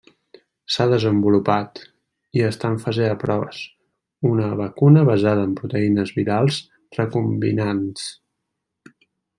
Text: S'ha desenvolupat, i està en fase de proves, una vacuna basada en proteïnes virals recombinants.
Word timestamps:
S'ha 0.75 0.85
desenvolupat, 0.91 1.81
i 2.39 2.43
està 2.47 2.71
en 2.75 2.79
fase 2.85 3.05
de 3.09 3.19
proves, 3.25 3.59
una 4.31 4.49
vacuna 4.63 5.07
basada 5.11 5.47
en 5.51 5.55
proteïnes 5.61 6.15
virals 6.19 6.59
recombinants. 7.01 8.11